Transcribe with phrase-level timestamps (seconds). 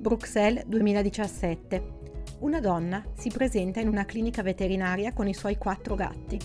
[0.00, 1.98] Bruxelles 2017.
[2.38, 6.38] Una donna si presenta in una clinica veterinaria con i suoi quattro gatti.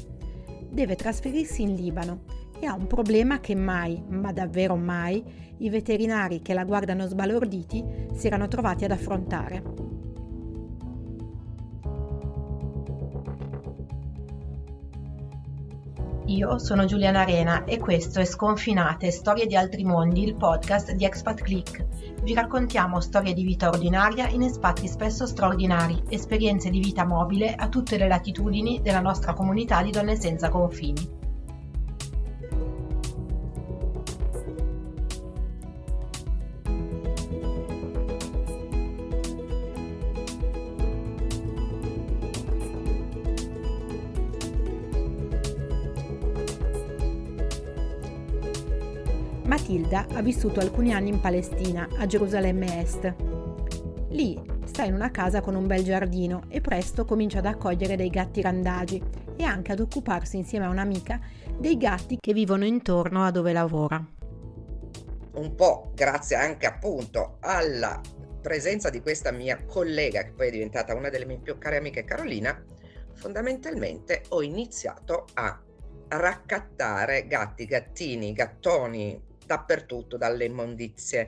[0.69, 2.23] Deve trasferirsi in Libano
[2.59, 5.23] e ha un problema che mai, ma davvero mai,
[5.59, 7.81] i veterinari che la guardano sbalorditi
[8.13, 9.84] si erano trovati ad affrontare.
[16.27, 21.05] Io sono Giuliana Arena e questo è Sconfinate, Storie di altri mondi, il podcast di
[21.05, 21.85] Expat Click.
[22.23, 27.69] Vi raccontiamo storie di vita ordinaria in spazi spesso straordinari, esperienze di vita mobile a
[27.69, 31.24] tutte le latitudini della nostra comunità di donne senza confini.
[49.65, 53.15] Matilda ha vissuto alcuni anni in Palestina, a Gerusalemme Est.
[54.09, 58.09] Lì sta in una casa con un bel giardino e presto comincia ad accogliere dei
[58.11, 59.01] gatti randagi
[59.35, 61.19] e anche ad occuparsi insieme a un'amica
[61.57, 64.05] dei gatti che vivono intorno a dove lavora.
[65.33, 67.99] Un po' grazie anche appunto alla
[68.39, 72.03] presenza di questa mia collega che poi è diventata una delle mie più care amiche
[72.03, 72.63] Carolina,
[73.13, 75.59] fondamentalmente ho iniziato a
[76.09, 81.27] raccattare gatti, gattini, gattoni, dappertutto, dalle immondizie,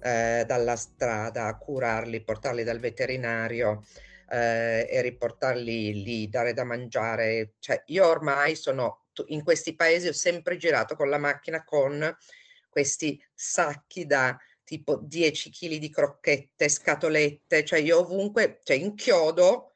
[0.00, 3.84] eh, dalla strada, curarli, portarli dal veterinario
[4.30, 7.54] eh, e riportarli lì, dare da mangiare.
[7.58, 12.14] Cioè, io ormai sono in questi paesi, ho sempre girato con la macchina con
[12.68, 19.72] questi sacchi da tipo 10 kg di crocchette, scatolette, cioè io ovunque, cioè inchiodo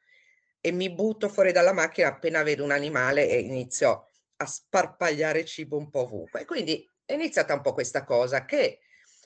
[0.59, 5.77] e mi butto fuori dalla macchina appena vedo un animale e inizio a sparpagliare cibo
[5.77, 6.45] un po' ovunque.
[6.45, 8.79] Quindi è iniziata un po' questa cosa che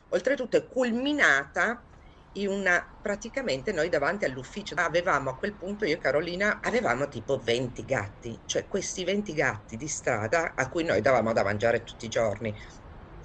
[0.10, 1.88] oltretutto è culminata
[2.34, 7.38] in una praticamente noi davanti all'ufficio avevamo a quel punto io e Carolina avevamo tipo
[7.38, 12.06] 20 gatti, cioè questi 20 gatti di strada a cui noi davamo da mangiare tutti
[12.06, 12.58] i giorni.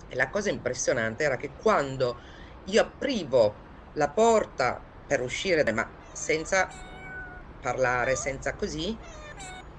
[0.06, 2.20] E la cosa impressionante era che quando
[2.64, 3.62] io aprivo
[3.92, 6.68] la porta per uscire, ma senza
[7.58, 9.00] parlare, senza così,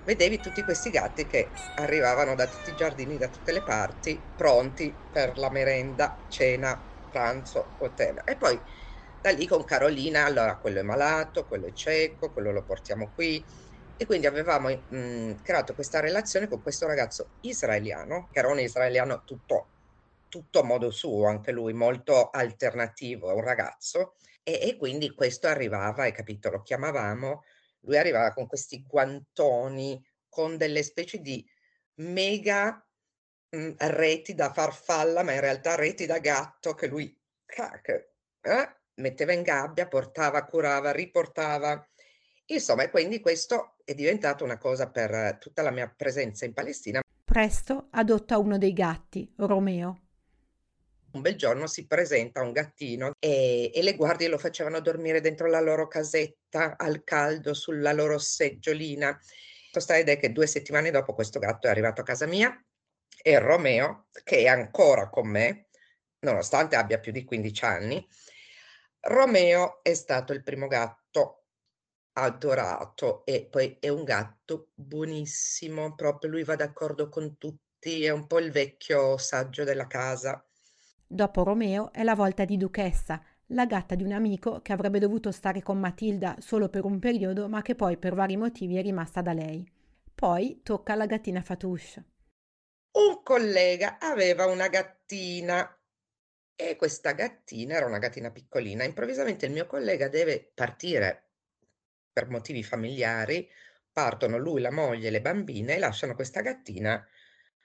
[0.03, 4.99] vedevi tutti questi gatti che arrivavano da tutti i giardini, da tutte le parti, pronti
[5.09, 8.23] per la merenda, cena, pranzo, whatever.
[8.25, 8.61] E poi
[9.19, 13.45] da lì con Carolina, allora quello è malato, quello è cieco, quello lo portiamo qui.
[13.95, 19.23] E quindi avevamo mh, creato questa relazione con questo ragazzo israeliano, che era un israeliano
[19.23, 19.73] tutto,
[20.27, 24.15] tutto a modo suo, anche lui molto alternativo, è un ragazzo.
[24.43, 27.43] E, e quindi questo arrivava, hai capito, lo chiamavamo
[27.81, 31.45] lui arrivava con questi guantoni, con delle specie di
[31.95, 32.85] mega
[33.49, 37.15] mh, mhmm, reti da farfalla, ma in realtà reti da gatto che lui
[38.41, 41.85] eh, metteva in gabbia, portava, curava, riportava.
[42.45, 47.01] Insomma, quindi questo è diventato una cosa per tutta la mia presenza in Palestina.
[47.23, 50.10] Presto adotta uno dei gatti, Romeo.
[51.13, 55.47] Un bel giorno si presenta un gattino e, e le guardie lo facevano dormire dentro
[55.47, 59.19] la loro casetta al caldo sulla loro seggiolina.
[59.71, 62.53] Sta ed è che due settimane dopo questo gatto è arrivato a casa mia
[63.21, 65.67] e Romeo, che è ancora con me,
[66.19, 68.07] nonostante abbia più di 15 anni,
[69.01, 71.45] Romeo è stato il primo gatto
[72.13, 78.27] adorato e poi è un gatto buonissimo, proprio lui va d'accordo con tutti, è un
[78.27, 80.43] po' il vecchio saggio della casa.
[81.13, 85.29] Dopo Romeo è la volta di Duchessa, la gatta di un amico che avrebbe dovuto
[85.33, 89.21] stare con Matilda solo per un periodo, ma che poi per vari motivi è rimasta
[89.21, 89.69] da lei.
[90.15, 92.05] Poi tocca alla gattina Fatouche.
[92.91, 95.77] Un collega aveva una gattina
[96.55, 98.85] e questa gattina era una gattina piccolina.
[98.85, 101.31] Improvvisamente il mio collega deve partire
[102.13, 103.49] per motivi familiari,
[103.91, 107.05] partono lui, la moglie le bambine e lasciano questa gattina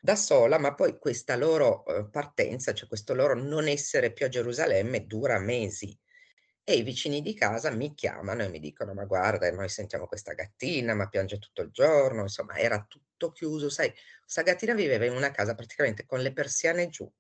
[0.07, 4.29] da sola, ma poi questa loro eh, partenza, cioè questo loro non essere più a
[4.29, 5.99] Gerusalemme dura mesi.
[6.63, 10.35] E i vicini di casa mi chiamano e mi dicono: Ma guarda, noi sentiamo questa
[10.35, 12.23] gattina, ma piange tutto il giorno.
[12.23, 13.69] Insomma, era tutto chiuso.
[13.69, 13.93] Sai,
[14.23, 17.11] questa gattina viveva in una casa praticamente con le persiane giù,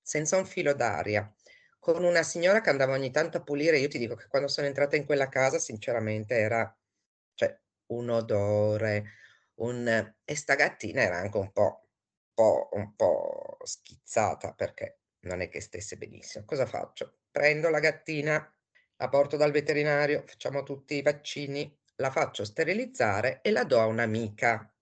[0.00, 1.30] senza un filo d'aria,
[1.78, 3.78] con una signora che andava ogni tanto a pulire.
[3.78, 6.74] Io ti dico che quando sono entrata in quella casa, sinceramente, era
[7.34, 7.58] cioè,
[7.88, 9.04] un odore,
[9.56, 10.14] un...
[10.24, 11.82] e sta gattina era anche un po'
[12.34, 16.44] po' un po' schizzata perché non è che stesse benissimo.
[16.44, 17.18] Cosa faccio?
[17.30, 18.54] Prendo la gattina,
[18.96, 23.86] la porto dal veterinario, facciamo tutti i vaccini, la faccio sterilizzare e la do a
[23.86, 24.72] un'amica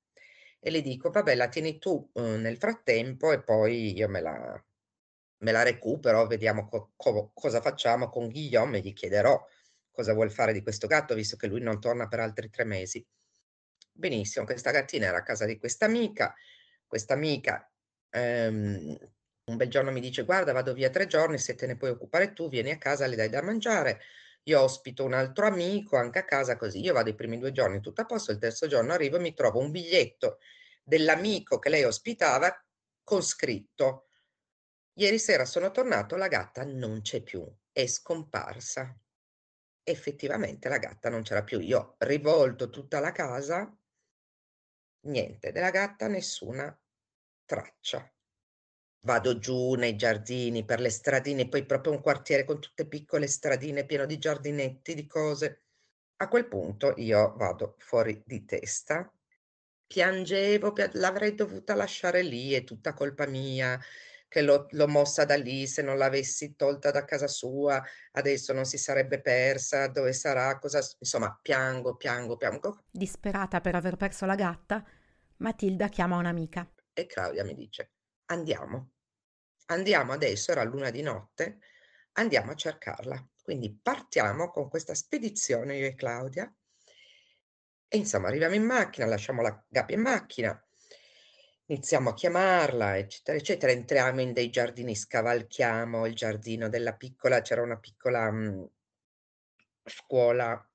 [0.58, 4.64] e le dico: "Vabbè, la tieni tu, uhm, nel frattempo e poi io me la
[5.42, 9.42] me la recupero, vediamo co- co- cosa facciamo con Guillaume e gli chiederò
[9.90, 13.04] cosa vuol fare di questo gatto, visto che lui non torna per altri tre mesi.
[13.92, 16.34] Benissimo, questa gattina era a casa di questa amica,
[16.90, 17.70] questa amica
[18.10, 18.98] ehm,
[19.44, 22.32] un bel giorno mi dice guarda vado via tre giorni, se te ne puoi occupare
[22.32, 24.00] tu, vieni a casa, le dai da mangiare,
[24.44, 27.80] io ospito un altro amico anche a casa così, io vado i primi due giorni
[27.80, 30.38] tutto a posto, il terzo giorno arrivo e mi trovo un biglietto
[30.82, 32.52] dell'amico che lei ospitava
[33.04, 34.06] con scritto
[34.94, 38.96] Ieri sera sono tornato, la gatta non c'è più, è scomparsa.
[39.82, 41.58] Effettivamente la gatta non c'era più.
[41.60, 43.76] Io ho rivolto tutta la casa,
[45.02, 46.79] niente, della gatta nessuna
[47.50, 48.08] traccia.
[49.02, 53.84] Vado giù nei giardini, per le stradine, poi proprio un quartiere con tutte piccole stradine
[53.84, 55.62] pieno di giardinetti, di cose.
[56.18, 59.12] A quel punto io vado fuori di testa,
[59.84, 63.80] piangevo, pia- l'avrei dovuta lasciare lì, è tutta colpa mia
[64.28, 67.82] che l'ho, l'ho mossa da lì, se non l'avessi tolta da casa sua,
[68.12, 70.78] adesso non si sarebbe persa, dove sarà, cosa...
[71.00, 72.84] Insomma, piango, piango, piango.
[72.92, 74.84] Disperata per aver perso la gatta,
[75.38, 76.70] Matilda chiama un'amica.
[77.00, 77.92] E Claudia mi dice,
[78.26, 78.92] andiamo,
[79.66, 81.60] andiamo adesso, era luna di notte,
[82.12, 83.28] andiamo a cercarla.
[83.42, 86.54] Quindi partiamo con questa spedizione io e Claudia.
[87.88, 90.68] E insomma, arriviamo in macchina, lasciamo la gabbia in macchina,
[91.66, 93.72] iniziamo a chiamarla, eccetera, eccetera.
[93.72, 98.70] Entriamo in dei giardini, scavalchiamo il giardino della piccola, c'era una piccola mh,
[99.84, 100.70] scuola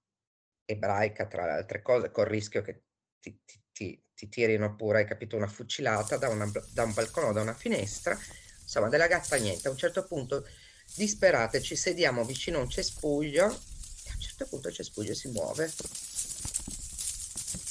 [0.66, 2.82] ebraica, tra le altre cose, col rischio che
[3.20, 7.28] ti, ti, ti, ti tirino pure, hai capito, una fucilata da, una, da un balcone
[7.28, 8.18] o da una finestra.
[8.62, 9.68] Insomma, della gatta niente.
[9.68, 10.48] A un certo punto,
[10.96, 15.30] disperate, ci sediamo vicino a un cespuglio e a un certo punto il cespuglio si
[15.30, 15.66] muove.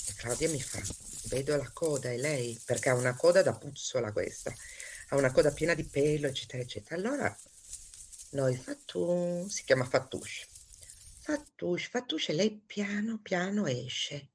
[0.07, 0.81] E Claudia mi fa,
[1.29, 4.55] vedo la coda e lei, perché ha una coda da puzzola questa,
[5.09, 6.97] ha una coda piena di pelo, eccetera, eccetera.
[6.97, 7.37] Allora
[8.31, 10.47] noi Fatou, si chiama Fattouche,
[11.21, 14.31] Fattouche, e lei piano piano esce.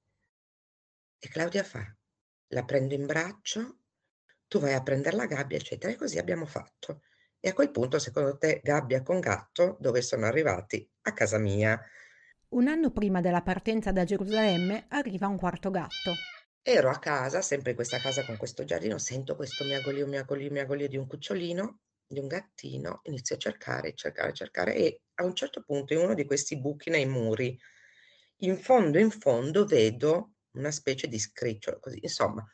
[1.20, 1.94] E Claudia fa,
[2.50, 3.80] la prendo in braccio,
[4.48, 7.02] tu vai a prendere la gabbia, eccetera, e così abbiamo fatto.
[7.40, 10.90] E a quel punto, secondo te, gabbia con gatto, dove sono arrivati?
[11.02, 11.80] A casa mia.
[12.50, 16.28] Un anno prima della partenza da Gerusalemme arriva un quarto gatto.
[16.62, 20.88] Ero a casa, sempre in questa casa con questo giardino, sento questo miagolio, miagolio, miagolio
[20.88, 25.64] di un cucciolino, di un gattino, inizio a cercare, cercare, cercare e a un certo
[25.64, 27.58] punto in uno di questi buchi nei muri,
[28.42, 32.46] in fondo, in fondo vedo una specie di scricciolo, così, insomma,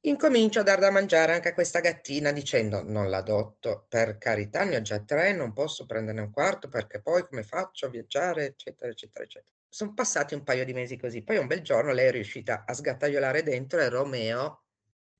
[0.00, 4.76] incomincio a dar da mangiare anche a questa gattina dicendo non l'adotto, per carità, ne
[4.76, 8.90] ho già tre, non posso prenderne un quarto perché poi come faccio a viaggiare, eccetera,
[8.90, 11.22] eccetera, eccetera sono passati un paio di mesi così.
[11.22, 14.64] Poi un bel giorno lei è riuscita a sgattaiolare dentro e Romeo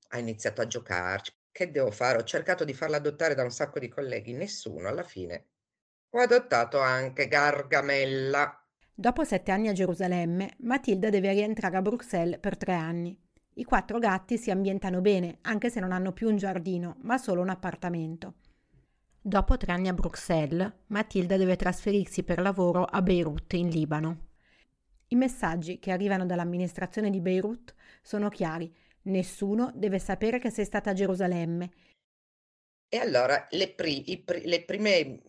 [0.09, 1.33] ha iniziato a giocarci.
[1.51, 2.19] Che devo fare?
[2.19, 4.87] Ho cercato di farla adottare da un sacco di colleghi, nessuno.
[4.87, 5.47] Alla fine
[6.11, 8.62] ho adottato anche Gargamella.
[8.95, 13.17] Dopo sette anni a Gerusalemme, Matilda deve rientrare a Bruxelles per tre anni.
[13.55, 17.41] I quattro gatti si ambientano bene, anche se non hanno più un giardino, ma solo
[17.41, 18.35] un appartamento.
[19.19, 24.27] Dopo tre anni a Bruxelles, Matilda deve trasferirsi per lavoro a Beirut, in Libano.
[25.07, 27.73] I messaggi che arrivano dall'amministrazione di Beirut
[28.03, 28.71] sono chiari.
[29.03, 31.71] Nessuno deve sapere che sei stata a Gerusalemme.
[32.89, 35.19] E allora le, pri- pri- le prime,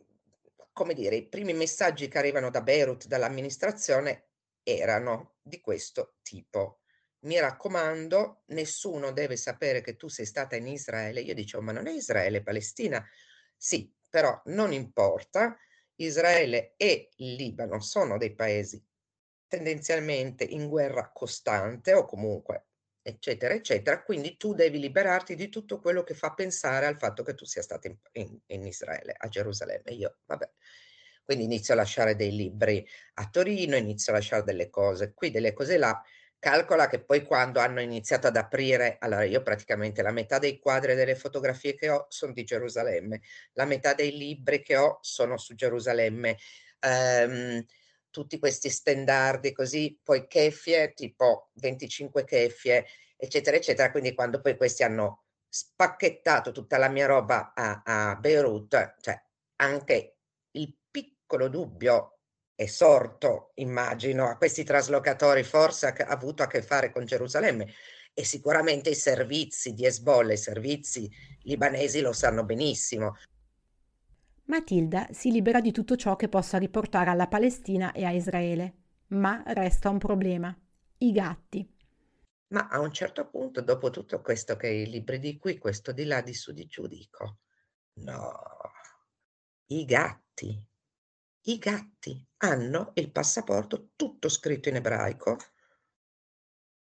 [0.75, 4.27] come dire, i primi messaggi che arrivano da Beirut, dall'amministrazione,
[4.63, 6.81] erano di questo tipo.
[7.21, 11.21] Mi raccomando, nessuno deve sapere che tu sei stata in Israele.
[11.21, 13.03] Io dicevo, ma non è Israele, è Palestina?
[13.57, 15.57] Sì, però non importa.
[15.97, 18.85] Israele e Libano sono dei paesi
[19.47, 22.67] tendenzialmente in guerra costante o comunque
[23.07, 27.35] eccetera eccetera, quindi tu devi liberarti di tutto quello che fa pensare al fatto che
[27.35, 29.91] tu sia stato in, in, in Israele, a Gerusalemme.
[29.91, 30.51] Io, vabbè,
[31.23, 35.53] quindi inizio a lasciare dei libri a Torino, inizio a lasciare delle cose qui, delle
[35.53, 36.03] cose là.
[36.39, 40.93] Calcola che poi quando hanno iniziato ad aprire, allora io praticamente la metà dei quadri
[40.93, 43.21] e delle fotografie che ho sono di Gerusalemme,
[43.53, 46.37] la metà dei libri che ho sono su Gerusalemme.
[46.81, 47.65] Um,
[48.15, 53.91] tutti questi stendardi così, poi keffie, tipo 25 keffie, eccetera, eccetera.
[53.91, 59.21] Quindi quando poi questi hanno spacchettato tutta la mia roba a, a Beirut, cioè
[59.57, 60.19] anche
[60.53, 62.21] il piccolo dubbio
[62.55, 67.67] è sorto, immagino, a questi traslocatori, forse ha avuto a che fare con Gerusalemme
[68.13, 71.11] e sicuramente i servizi di Hezbollah, i servizi
[71.43, 73.17] libanesi lo sanno benissimo.
[74.47, 78.75] Matilda si libera di tutto ciò che possa riportare alla Palestina e a Israele,
[79.09, 80.55] ma resta un problema,
[80.99, 81.67] i gatti.
[82.49, 86.05] Ma a un certo punto, dopo tutto questo che i libri di qui, questo di
[86.05, 87.39] là, di su, di giù, dico,
[87.95, 88.33] No,
[89.67, 90.69] i gatti.
[91.47, 95.37] I gatti hanno il passaporto tutto scritto in ebraico,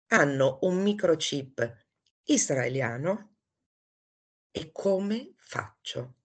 [0.08, 1.86] hanno un microchip
[2.24, 3.36] israeliano
[4.50, 6.17] e come faccio?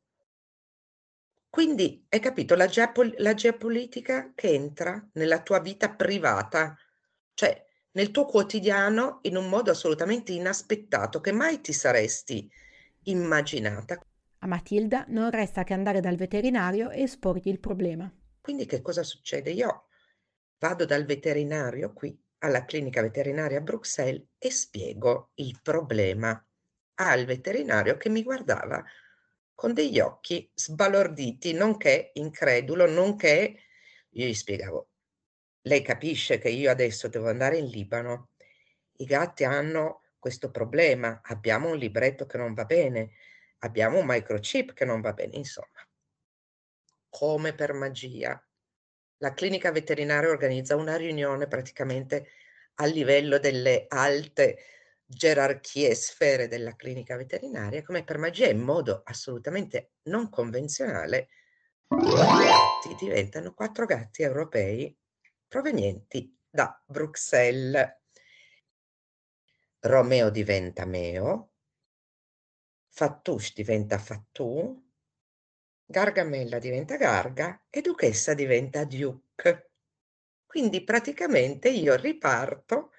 [1.53, 6.75] Quindi hai capito la geopol la geopolitica che entra nella tua vita privata,
[7.35, 12.49] cioè nel tuo quotidiano in un modo assolutamente inaspettato che mai ti saresti
[13.03, 14.03] immaginata.
[14.39, 18.11] A Matilda non resta che andare dal veterinario e esporgli il problema.
[18.41, 19.51] Quindi che cosa succede?
[19.51, 19.89] Io
[20.57, 26.43] vado dal veterinario qui alla clinica veterinaria a Bruxelles e spiego il problema
[26.95, 28.83] al veterinario che mi guardava
[29.55, 33.55] con degli occhi sbalorditi, nonché incredulo, nonché
[34.09, 34.89] io gli spiegavo,
[35.61, 38.31] lei capisce che io adesso devo andare in Libano,
[38.97, 43.11] i gatti hanno questo problema, abbiamo un libretto che non va bene,
[43.59, 45.87] abbiamo un microchip che non va bene, insomma.
[47.09, 48.41] Come per magia,
[49.17, 52.27] la clinica veterinaria organizza una riunione praticamente
[52.75, 54.57] a livello delle alte
[55.05, 61.29] gerarchie e sfere della clinica veterinaria, come per magia, in modo assolutamente non convenzionale,
[62.27, 64.95] gatti diventano quattro gatti europei
[65.47, 68.01] provenienti da Bruxelles.
[69.81, 71.51] Romeo diventa Meo,
[72.87, 74.81] Fattouche diventa Fatou,
[75.85, 79.71] Gargamella diventa Garga e Duchessa diventa Duke.
[80.45, 82.92] Quindi praticamente io riparto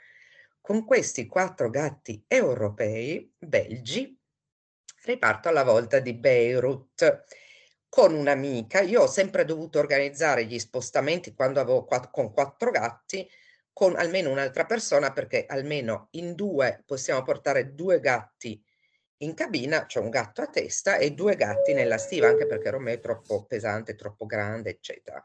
[0.65, 4.19] con questi quattro gatti europei, belgi,
[5.03, 7.25] riparto alla volta di Beirut
[7.87, 8.81] con un'amica.
[8.81, 13.29] Io ho sempre dovuto organizzare gli spostamenti quando avevo quatt- con quattro gatti
[13.75, 18.59] con almeno un'altra persona perché almeno in due possiamo portare due gatti
[19.19, 22.95] in cabina, c'è un gatto a testa e due gatti nella stiva, anche perché Romeo
[22.95, 25.23] è troppo pesante, troppo grande, eccetera.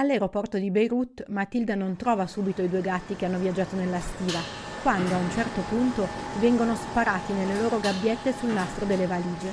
[0.00, 4.38] All'aeroporto di Beirut Matilda non trova subito i due gatti che hanno viaggiato nella stiva,
[4.80, 6.06] quando a un certo punto
[6.38, 9.52] vengono sparati nelle loro gabbiette sul nastro delle valigie.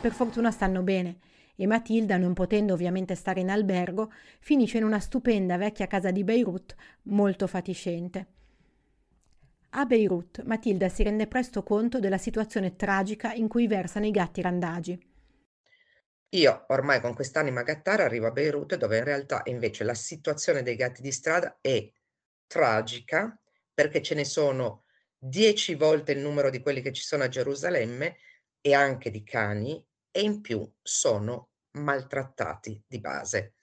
[0.00, 1.18] Per fortuna stanno bene
[1.54, 6.24] e Matilda, non potendo ovviamente stare in albergo, finisce in una stupenda vecchia casa di
[6.24, 8.26] Beirut molto fatiscente.
[9.70, 14.42] A Beirut Matilda si rende presto conto della situazione tragica in cui versano i gatti
[14.42, 15.05] randagi.
[16.30, 20.76] Io ormai con quest'anima gattara arrivo a Beirut dove in realtà invece la situazione dei
[20.76, 21.88] gatti di strada è
[22.46, 23.38] tragica
[23.72, 24.84] perché ce ne sono
[25.16, 28.16] dieci volte il numero di quelli che ci sono a Gerusalemme
[28.60, 33.54] e anche di cani e in più sono maltrattati di base.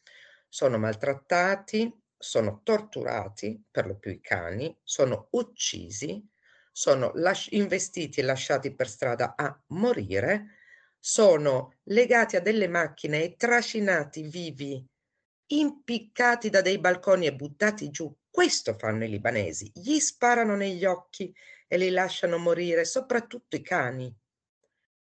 [0.47, 6.25] Sono maltrattati, sono torturati, per lo più i cani, sono uccisi,
[6.71, 10.59] sono las- investiti e lasciati per strada a morire,
[11.05, 14.81] sono legati a delle macchine e trascinati vivi,
[15.47, 18.15] impiccati da dei balconi e buttati giù.
[18.29, 21.35] Questo fanno i libanesi, gli sparano negli occhi
[21.67, 24.15] e li lasciano morire, soprattutto i cani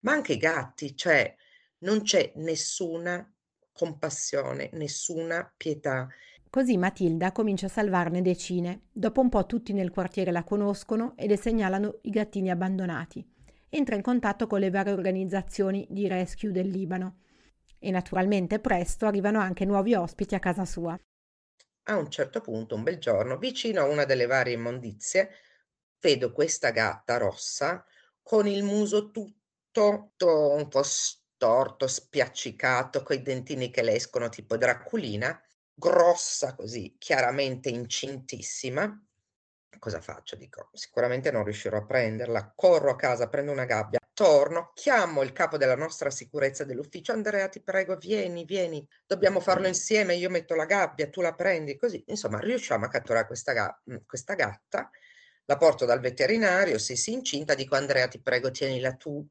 [0.02, 1.36] ma anche i gatti, cioè
[1.80, 3.30] non c'è nessuna
[3.72, 6.08] compassione, nessuna pietà.
[6.50, 8.84] Così Matilda comincia a salvarne decine.
[8.92, 13.37] Dopo un po' tutti nel quartiere la conoscono e le segnalano i gattini abbandonati.
[13.70, 17.20] Entra in contatto con le varie organizzazioni di rescue del Libano.
[17.80, 20.98] E naturalmente presto arrivano anche nuovi ospiti a casa sua.
[21.90, 25.30] A un certo punto, un bel giorno, vicino a una delle varie immondizie,
[26.00, 27.86] vedo questa gatta rossa
[28.22, 29.36] con il muso tutto
[29.78, 35.40] tutto un po' storto, spiaccicato, coi dentini che le escono tipo Draculina,
[35.72, 39.07] grossa così, chiaramente incintissima.
[39.80, 40.36] Cosa faccio?
[40.36, 42.54] Dico, sicuramente non riuscirò a prenderla.
[42.56, 47.12] Corro a casa, prendo una gabbia, torno, chiamo il capo della nostra sicurezza dell'ufficio.
[47.12, 50.16] Andrea, ti prego, vieni, vieni, dobbiamo farlo insieme.
[50.16, 52.04] Io metto la gabbia, tu la prendi, così.
[52.08, 54.90] Insomma, riusciamo a catturare questa, ga- questa gatta.
[55.46, 59.26] La porto dal veterinario, se si incinta, dico Andrea, ti prego, tienila tu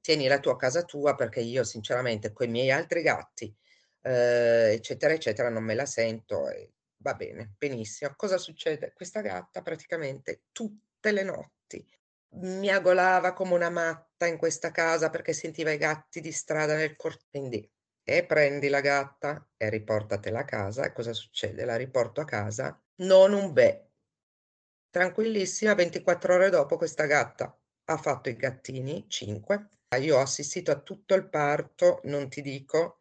[0.00, 3.54] tieni la tua casa tua perché io sinceramente con i miei altri gatti,
[4.02, 8.12] eh, eccetera, eccetera, non me la sento e va bene, benissimo.
[8.16, 8.92] Cosa succede?
[8.92, 11.86] Questa gatta praticamente tutte le notti
[12.32, 17.28] miagolava come una matta in questa casa perché sentiva i gatti di strada nel cortile.
[17.30, 17.70] Quindi,
[18.02, 20.84] e prendi la gatta e riportatela a casa.
[20.84, 21.64] E cosa succede?
[21.64, 23.86] La riporto a casa, non un bè.
[24.90, 29.68] Tranquillissima, 24 ore dopo questa gatta ha fatto i gattini, 5,
[30.00, 32.98] io ho assistito a tutto il parto, non ti dico,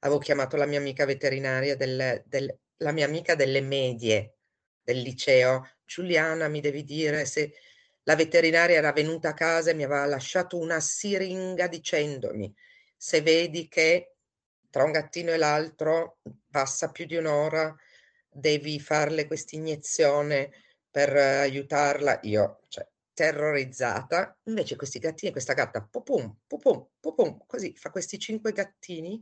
[0.00, 4.36] avevo chiamato la mia amica veterinaria del, del, la mia amica delle medie
[4.82, 7.54] del liceo, Giuliana, mi devi dire se
[8.02, 12.52] la veterinaria era venuta a casa e mi aveva lasciato una siringa dicendomi
[13.04, 14.14] se vedi che
[14.70, 17.74] tra un gattino e l'altro passa più di un'ora,
[18.30, 20.52] devi farle questa iniezione
[20.88, 22.20] per aiutarla.
[22.22, 24.38] Io, cioè, terrorizzata.
[24.44, 29.20] Invece questi gattini, questa gatta, pupum, pupum, pupum, così fa questi cinque gattini.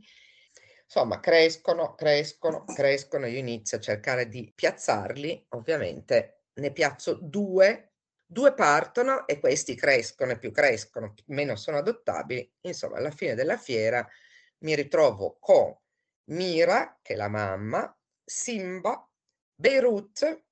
[0.93, 3.25] Insomma, crescono, crescono, crescono.
[3.25, 5.45] Io inizio a cercare di piazzarli.
[5.51, 7.93] Ovviamente ne piazzo due,
[8.25, 12.55] due partono e questi crescono e più crescono, meno sono adottabili.
[12.67, 14.05] Insomma, alla fine della fiera
[14.65, 15.73] mi ritrovo con
[16.31, 19.09] Mira, che è la mamma, Simba,
[19.55, 20.43] Beirut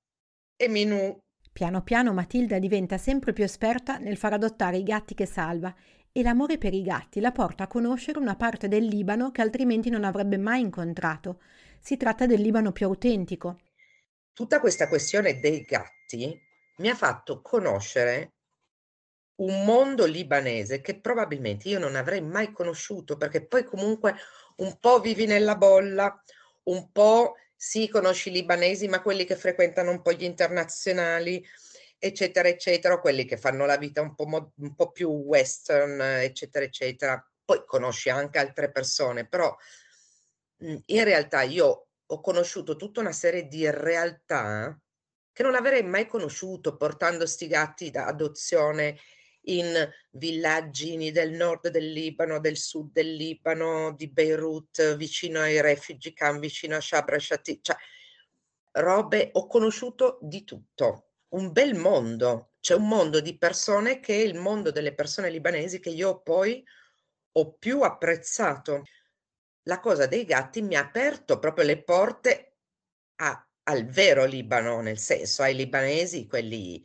[0.55, 1.19] e Minù.
[1.51, 5.75] Piano piano Matilda diventa sempre più esperta nel far adottare i gatti che salva
[6.11, 9.89] e l'amore per i gatti la porta a conoscere una parte del Libano che altrimenti
[9.89, 11.41] non avrebbe mai incontrato.
[11.79, 13.59] Si tratta del Libano più autentico.
[14.33, 16.39] Tutta questa questione dei gatti
[16.77, 18.33] mi ha fatto conoscere
[19.39, 24.15] un mondo libanese che probabilmente io non avrei mai conosciuto perché poi comunque
[24.57, 26.21] un po' vivi nella bolla,
[26.63, 31.45] un po' sì, conosci i libanesi, ma quelli che frequentano un po' gli internazionali,
[31.99, 36.65] eccetera, eccetera, quelli che fanno la vita un po', mo- un po più western, eccetera,
[36.65, 37.31] eccetera.
[37.43, 39.55] Poi conosci anche altre persone, però
[40.59, 44.77] in realtà io ho conosciuto tutta una serie di realtà
[45.31, 48.97] che non avrei mai conosciuto portando sti gatti da adozione
[49.43, 56.13] in villaggi del nord del Libano, del sud del Libano, di Beirut, vicino ai refugee
[56.13, 57.75] camp, vicino a Shabra Shati, cioè
[58.71, 64.24] robe, ho conosciuto di tutto, un bel mondo, c'è un mondo di persone che è
[64.24, 66.63] il mondo delle persone libanesi che io poi
[67.33, 68.83] ho più apprezzato.
[69.63, 72.57] La cosa dei gatti mi ha aperto proprio le porte
[73.17, 76.83] a, al vero Libano, nel senso ai libanesi, quelli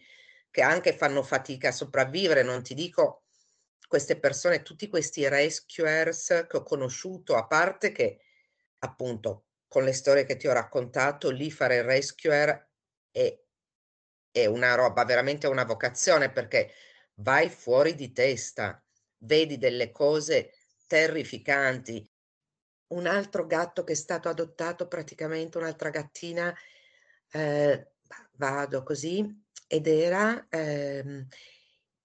[0.51, 3.25] che anche fanno fatica a sopravvivere, non ti dico
[3.89, 8.21] queste persone, tutti questi rescuers che ho conosciuto, a parte che
[8.79, 12.69] appunto con le storie che ti ho raccontato, lì fare il rescuer
[13.11, 13.44] è,
[14.35, 16.73] è una roba, veramente una vocazione perché
[17.19, 18.85] vai fuori di testa,
[19.19, 20.55] vedi delle cose
[20.89, 22.05] terrificanti.
[22.89, 26.53] Un altro gatto che è stato adottato, praticamente un'altra gattina,
[27.31, 27.93] eh,
[28.33, 29.25] vado così,
[29.69, 31.29] ed era ehm,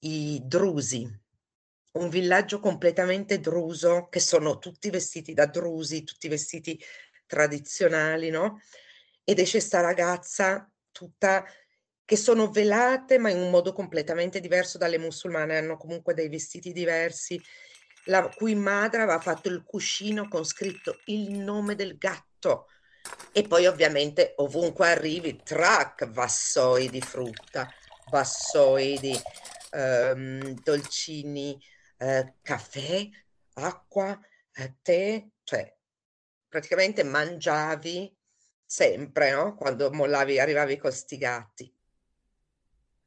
[0.01, 1.11] i Drusi,
[1.93, 6.79] un villaggio completamente druso, che sono tutti vestiti da drusi, tutti vestiti
[7.25, 8.61] tradizionali, no?
[9.23, 11.43] Ed esce sta ragazza tutta
[12.09, 16.71] che sono velate, ma in un modo completamente diverso dalle musulmane, hanno comunque dei vestiti
[16.71, 17.39] diversi,
[18.05, 22.65] la cui madre aveva fatto il cuscino con scritto il nome del gatto
[23.31, 27.71] e poi ovviamente ovunque arrivi, track, vassoi di frutta,
[28.09, 29.15] vassoi di
[29.69, 31.61] ehm, dolcini,
[31.99, 33.07] eh, caffè,
[33.53, 34.19] acqua,
[34.51, 35.77] eh, tè, cioè
[36.47, 38.11] praticamente mangiavi
[38.65, 39.53] sempre, no?
[39.53, 41.78] Quando mollavi, arrivavi con sti gatti.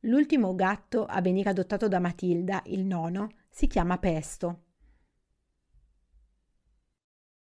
[0.07, 4.65] L'ultimo gatto a venire adottato da Matilda, il nono, si chiama Pesto.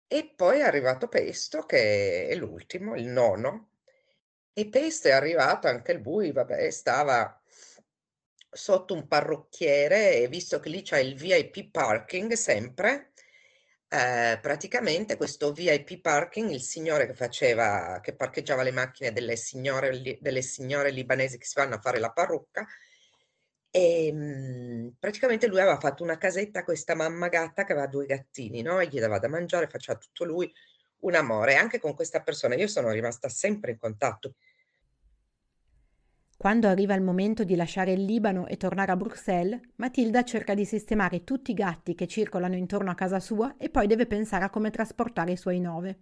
[0.08, 3.70] E poi è arrivato Pesto, che è l'ultimo, il nono,
[4.54, 7.42] e Pesto è arrivato anche lui, vabbè, stava
[8.52, 13.11] sotto un parrucchiere e visto che lì c'è il VIP parking sempre,
[13.94, 20.18] eh, praticamente questo VIP parking, il signore che faceva, che parcheggiava le macchine delle signore,
[20.18, 22.66] delle signore libanesi che si vanno a fare la parrucca,
[23.70, 28.06] e ehm, praticamente lui aveva fatto una casetta a questa mamma gatta che aveva due
[28.06, 28.80] gattini, no?
[28.80, 30.50] E gli dava da mangiare, faceva tutto lui,
[31.00, 31.56] un amore.
[31.56, 34.36] Anche con questa persona io sono rimasta sempre in contatto.
[36.42, 40.66] Quando arriva il momento di lasciare il Libano e tornare a Bruxelles, Matilda cerca di
[40.66, 44.50] sistemare tutti i gatti che circolano intorno a casa sua e poi deve pensare a
[44.50, 46.00] come trasportare i suoi nove.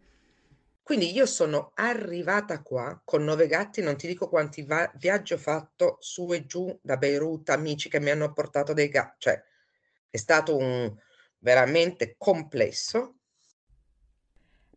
[0.81, 5.37] Quindi io sono arrivata qua con nove gatti, non ti dico quanti va- viaggi ho
[5.37, 9.43] fatto su e giù da Beirut, amici che mi hanno portato dei gatti, cioè
[10.09, 10.89] è stato un
[11.39, 13.18] veramente complesso.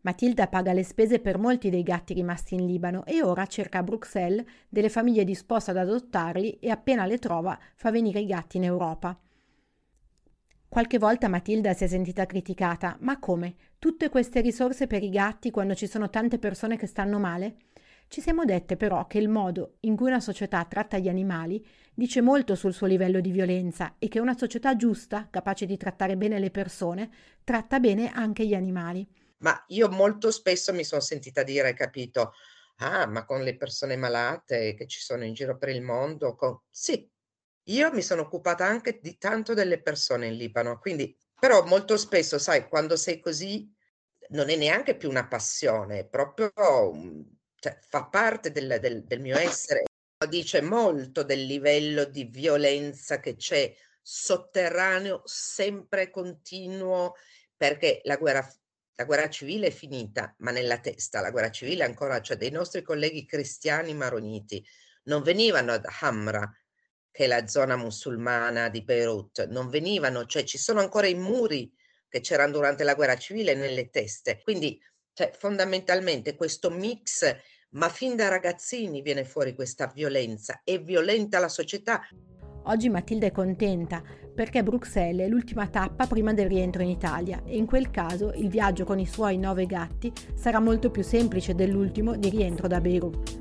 [0.02, 3.82] Matilda paga le spese per molti dei gatti rimasti in Libano e ora cerca a
[3.84, 8.64] Bruxelles delle famiglie disposte ad adottarli e appena le trova fa venire i gatti in
[8.64, 9.16] Europa.
[10.68, 13.54] Qualche volta Matilda si è sentita criticata, ma come?
[13.78, 17.56] Tutte queste risorse per i gatti quando ci sono tante persone che stanno male?
[18.08, 22.20] Ci siamo dette però che il modo in cui una società tratta gli animali dice
[22.20, 26.40] molto sul suo livello di violenza e che una società giusta, capace di trattare bene
[26.40, 27.08] le persone,
[27.44, 29.06] tratta bene anche gli animali.
[29.42, 32.32] Ma io molto spesso mi sono sentita dire, capito,
[32.78, 36.60] ah, ma con le persone malate che ci sono in giro per il mondo, con...
[36.70, 37.08] sì,
[37.64, 42.38] io mi sono occupata anche di tanto delle persone in Libano, quindi Però molto spesso,
[42.38, 43.68] sai, quando sei così
[44.28, 46.52] non è neanche più una passione, è proprio
[47.56, 49.82] cioè, fa parte del, del, del mio essere.
[50.28, 57.14] Dice molto del livello di violenza che c'è sotterraneo, sempre continuo,
[57.56, 58.48] perché la guerra,
[58.94, 62.22] la guerra civile è finita, ma nella testa la guerra civile ancora c'è.
[62.22, 64.64] Cioè dei nostri colleghi cristiani maroniti
[65.04, 66.50] non venivano ad Hamra,
[67.10, 71.72] che è la zona musulmana di Beirut, non venivano, cioè ci sono ancora i muri
[72.08, 74.40] che c'erano durante la guerra civile nelle teste.
[74.42, 74.80] Quindi
[75.12, 77.36] cioè, fondamentalmente questo mix,
[77.70, 82.06] ma fin da ragazzini viene fuori questa violenza, è violenta la società.
[82.64, 84.00] Oggi Matilda è contenta
[84.34, 88.48] perché Bruxelles è l'ultima tappa prima del rientro in Italia e in quel caso il
[88.48, 93.40] viaggio con i suoi nove gatti sarà molto più semplice dell'ultimo di rientro da Beirut.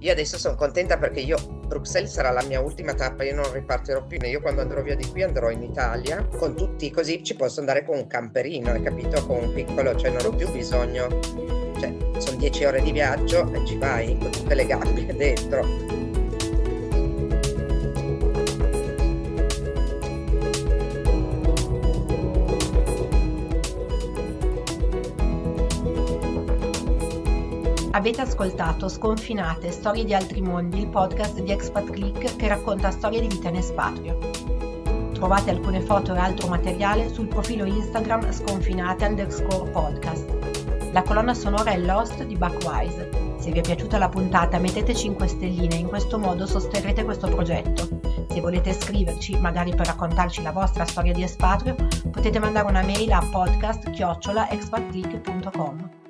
[0.00, 4.04] Io adesso sono contenta perché io, Bruxelles sarà la mia ultima tappa, io non ripartirò
[4.04, 4.18] più.
[4.22, 7.84] Io quando andrò via di qui andrò in Italia con tutti, così ci posso andare
[7.84, 9.24] con un camperino, hai capito?
[9.26, 11.08] Con un piccolo, cioè non ho più bisogno,
[11.78, 16.05] cioè sono dieci ore di viaggio e ci vai con tutte le gabbie dentro.
[27.96, 33.22] Avete ascoltato Sconfinate, Storie di altri mondi, il podcast di Expat Click che racconta storie
[33.22, 34.18] di vita in espatrio.
[35.14, 40.30] Trovate alcune foto e altro materiale sul profilo Instagram sconfinate underscore podcast.
[40.92, 43.08] La colonna sonora è Lost di Buckwise.
[43.38, 47.88] Se vi è piaciuta la puntata mettete 5 stelline, in questo modo sosterrete questo progetto.
[48.28, 51.74] Se volete scriverci, magari per raccontarci la vostra storia di espatrio,
[52.10, 56.05] potete mandare una mail a podcast-expatclick.com.